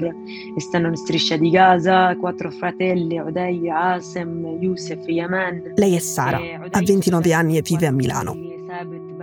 [0.00, 0.14] Nur
[0.56, 5.72] e stanno in striscia di Gaza, quattro fratelli, Odeia, Asem, Youssef, Yaman.
[5.76, 8.36] Lei è Sara, ha 29 anni e vive a Milano.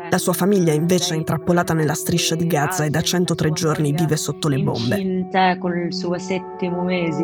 [0.09, 4.16] La sua famiglia invece è intrappolata nella striscia di Gaza e da 103 giorni vive
[4.18, 4.98] sotto le bombe.
[4.98, 7.23] Incinta con il suo settimo mese.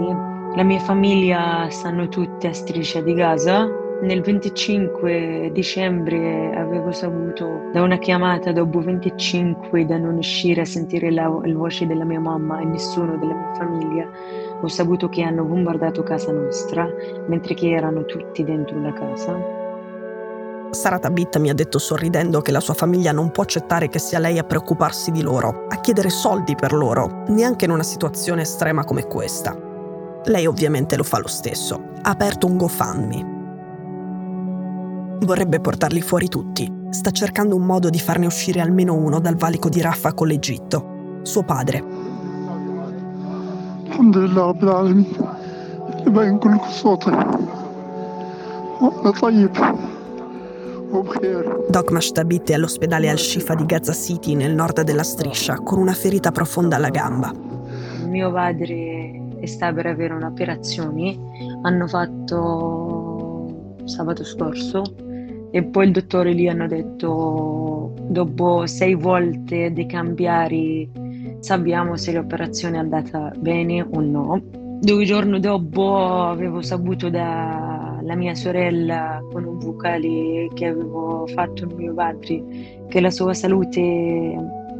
[0.55, 3.67] La mia famiglia stanno tutti a striscia di Gaza.
[4.03, 11.09] Nel 25 dicembre avevo saputo da una chiamata dopo 25 da non uscire a sentire
[11.09, 14.09] la, la voce della mia mamma e nessuno della mia famiglia.
[14.61, 16.85] Ho saputo che hanno bombardato casa nostra
[17.29, 19.39] mentre che erano tutti dentro la casa.
[20.71, 24.19] Sara Tabit mi ha detto sorridendo che la sua famiglia non può accettare che sia
[24.19, 28.83] lei a preoccuparsi di loro, a chiedere soldi per loro, neanche in una situazione estrema
[28.83, 29.57] come questa.
[30.25, 31.81] Lei ovviamente lo fa lo stesso.
[32.01, 33.32] Ha aperto un GoFundMe
[35.23, 36.71] vorrebbe portarli fuori tutti.
[36.89, 41.19] Sta cercando un modo di farne uscire almeno uno dal valico di Raffa con l'Egitto,
[41.23, 41.83] suo padre.
[51.69, 56.31] Doc Mashtabit è all'ospedale Al-Shifa di Gaza City, nel nord della striscia, con una ferita
[56.31, 57.31] profonda alla gamba.
[58.05, 61.17] Mio padre sta per avere un'operazione.
[61.63, 63.47] Hanno fatto
[63.85, 64.83] sabato scorso
[65.55, 70.89] e poi il dottore lì hanno detto dopo sei volte di cambiare
[71.41, 74.41] sappiamo se l'operazione è andata bene o no.
[74.81, 81.75] Due giorni dopo avevo saputo dalla mia sorella con un vocale che avevo fatto il
[81.75, 82.43] mio padre
[82.89, 83.79] che la sua salute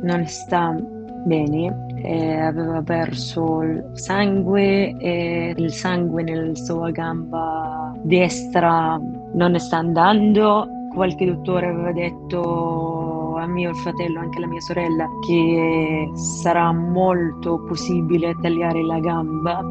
[0.02, 0.76] non sta
[1.24, 9.00] bene, eh, aveva perso il sangue e il sangue nella sua gamba destra
[9.34, 10.68] non sta andando.
[10.94, 18.36] Qualche dottore aveva detto a mio fratello, anche alla mia sorella, che sarà molto possibile
[18.42, 19.62] tagliare la gamba.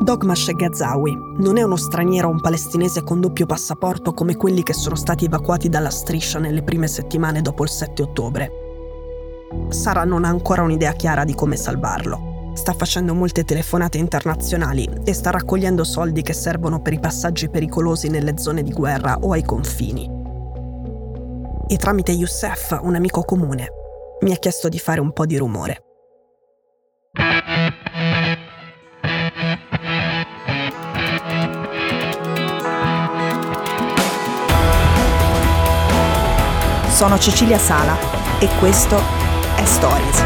[0.00, 4.72] Dogmash Gazawi non è uno straniero o un palestinese con doppio passaporto come quelli che
[4.72, 8.61] sono stati evacuati dalla striscia nelle prime settimane dopo il 7 ottobre.
[9.68, 12.50] Sara non ha ancora un'idea chiara di come salvarlo.
[12.54, 18.08] Sta facendo molte telefonate internazionali e sta raccogliendo soldi che servono per i passaggi pericolosi
[18.08, 20.10] nelle zone di guerra o ai confini.
[21.66, 23.68] E tramite Youssef, un amico comune,
[24.20, 25.82] mi ha chiesto di fare un po' di rumore.
[36.88, 37.96] Sono Cecilia Sala
[38.38, 39.21] e questo
[39.62, 40.20] è Stories.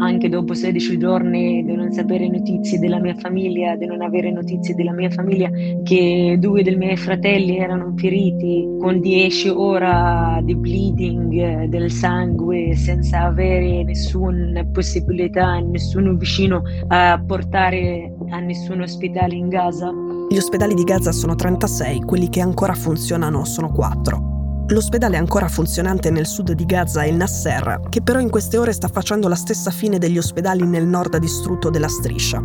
[0.00, 4.74] Anche dopo 16 giorni di non sapere notizie della mia famiglia, di non avere notizie
[4.74, 5.48] della mia famiglia,
[5.84, 12.74] che due dei miei fratelli erano feriti con 10 ore di bleeding eh, del sangue
[12.74, 20.11] senza avere nessuna possibilità, nessuno vicino a portare a nessun ospedale in Gaza.
[20.28, 24.64] Gli ospedali di Gaza sono 36, quelli che ancora funzionano sono 4.
[24.68, 28.72] L'ospedale ancora funzionante nel sud di Gaza è il Nasser, che però in queste ore
[28.72, 32.40] sta facendo la stessa fine degli ospedali nel nord distrutto della striscia.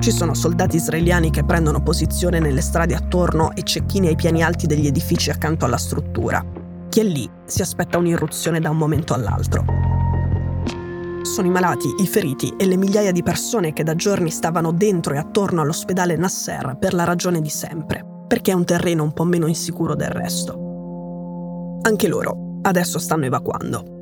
[0.00, 4.66] Ci sono soldati israeliani che prendono posizione nelle strade attorno e cecchini ai piani alti
[4.66, 6.44] degli edifici accanto alla struttura.
[6.88, 9.99] Chi è lì si aspetta un'irruzione da un momento all'altro.
[11.22, 15.14] Sono i malati, i feriti e le migliaia di persone che da giorni stavano dentro
[15.14, 19.24] e attorno all'ospedale Nasser per la ragione di sempre, perché è un terreno un po'
[19.24, 21.78] meno insicuro del resto.
[21.82, 23.99] Anche loro adesso stanno evacuando.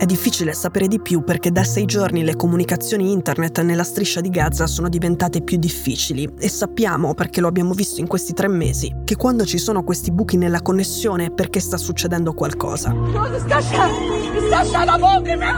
[0.00, 4.30] È difficile sapere di più perché da sei giorni le comunicazioni internet nella striscia di
[4.30, 8.90] Gaza sono diventate più difficili e sappiamo, perché lo abbiamo visto in questi tre mesi,
[9.04, 12.88] che quando ci sono questi buchi nella connessione è perché sta succedendo qualcosa.
[12.88, 12.94] A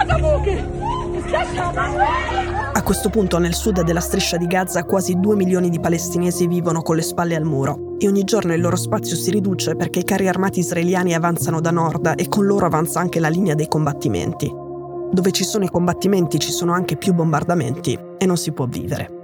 [0.09, 0.32] A
[2.93, 6.95] questo punto nel sud della striscia di Gaza quasi 2 milioni di palestinesi vivono con
[6.95, 10.29] le spalle al muro e ogni giorno il loro spazio si riduce perché i carri
[10.29, 14.53] armati israeliani avanzano da nord e con loro avanza anche la linea dei combattimenti.
[15.11, 19.22] Dove ci sono i combattimenti ci sono anche più bombardamenti e non si può vivere.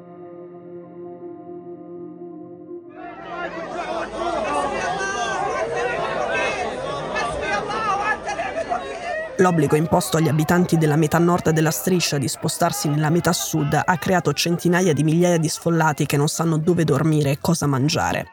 [9.41, 13.97] L'obbligo imposto agli abitanti della metà nord della striscia di spostarsi nella metà sud ha
[13.97, 18.27] creato centinaia di migliaia di sfollati che non sanno dove dormire e cosa mangiare.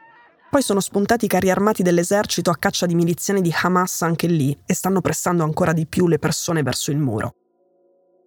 [0.49, 4.57] Poi sono spuntati i carri armati dell'esercito a caccia di miliziani di Hamas anche lì
[4.65, 7.35] e stanno pressando ancora di più le persone verso il muro.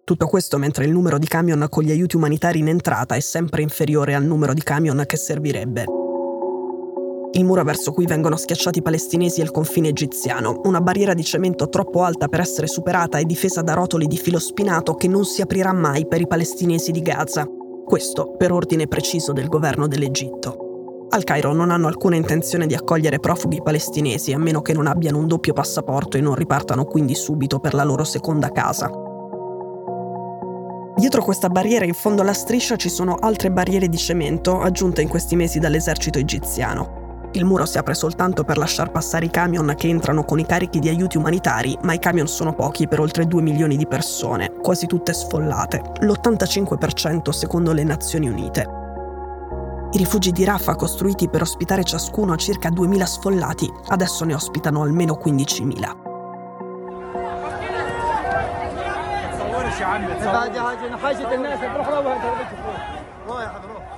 [0.05, 3.61] Tutto questo mentre il numero di camion con gli aiuti umanitari in entrata è sempre
[3.61, 6.08] inferiore al numero di camion che servirebbe.
[7.31, 11.23] Il muro verso cui vengono schiacciati i palestinesi è il confine egiziano, una barriera di
[11.23, 15.25] cemento troppo alta per essere superata e difesa da rotoli di filo spinato che non
[15.25, 17.47] si aprirà mai per i palestinesi di Gaza.
[17.85, 21.05] Questo per ordine preciso del governo dell'Egitto.
[21.11, 25.19] Al Cairo non hanno alcuna intenzione di accogliere profughi palestinesi a meno che non abbiano
[25.19, 28.89] un doppio passaporto e non ripartano quindi subito per la loro seconda casa.
[30.95, 35.07] Dietro questa barriera in fondo alla striscia ci sono altre barriere di cemento aggiunte in
[35.07, 36.98] questi mesi dall'esercito egiziano.
[37.33, 40.79] Il muro si apre soltanto per lasciar passare i camion che entrano con i carichi
[40.79, 44.87] di aiuti umanitari, ma i camion sono pochi per oltre 2 milioni di persone, quasi
[44.87, 48.67] tutte sfollate, l'85% secondo le Nazioni Unite.
[49.91, 55.19] I rifugi di Rafah, costruiti per ospitare ciascuno circa 2.000 sfollati, adesso ne ospitano almeno
[55.23, 56.07] 15.000.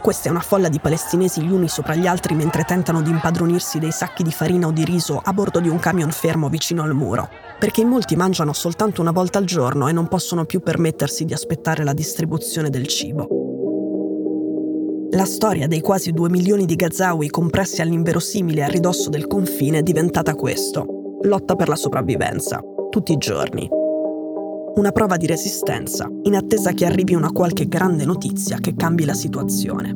[0.02, 3.78] Questa è una folla di palestinesi gli uni sopra gli altri mentre tentano di impadronirsi
[3.78, 6.96] dei sacchi di farina o di riso a bordo di un camion fermo vicino al
[6.96, 11.34] muro, perché molti mangiano soltanto una volta al giorno e non possono più permettersi di
[11.34, 13.28] aspettare la distribuzione del cibo.
[15.12, 19.84] La storia dei quasi due milioni di Gazawi compressi all'inverosimile a ridosso del confine è
[19.84, 22.60] diventata questo, lotta per la sopravvivenza,
[22.90, 23.70] tutti i giorni,
[24.76, 29.14] una prova di resistenza, in attesa che arrivi una qualche grande notizia che cambi la
[29.14, 29.94] situazione.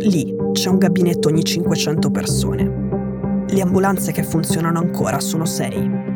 [0.00, 3.46] Lì c'è un gabinetto ogni 500 persone.
[3.48, 6.06] Le ambulanze che funzionano ancora sono 6.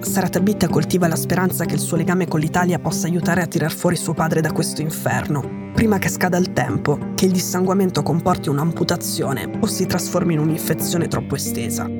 [0.00, 3.70] Sarat Bitta coltiva la speranza che il suo legame con l'Italia possa aiutare a tirar
[3.70, 8.48] fuori suo padre da questo inferno, prima che scada il tempo, che il dissanguamento comporti
[8.48, 11.99] un'amputazione o si trasformi in un'infezione troppo estesa.